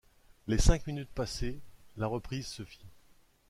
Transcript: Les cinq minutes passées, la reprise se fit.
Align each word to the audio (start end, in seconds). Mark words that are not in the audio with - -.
Les 0.47 0.57
cinq 0.57 0.87
minutes 0.87 1.11
passées, 1.13 1.61
la 1.95 2.07
reprise 2.07 2.47
se 2.47 2.63
fit. 2.65 2.87